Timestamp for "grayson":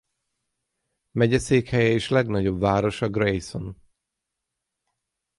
3.09-3.75